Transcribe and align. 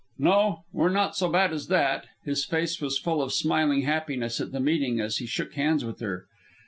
"No. 0.17 0.63
We're 0.73 0.89
not 0.89 1.15
so 1.15 1.29
bad 1.29 1.53
as 1.53 1.67
that." 1.67 2.07
His 2.25 2.43
face 2.43 2.81
was 2.81 2.97
full 2.97 3.21
of 3.21 3.31
smiling 3.31 3.83
happiness 3.83 4.41
at 4.41 4.51
the 4.51 4.59
meeting 4.59 4.99
as 4.99 5.17
he 5.17 5.27
shook 5.27 5.53
hands 5.53 5.85
with 5.85 5.99
her. 5.99 6.25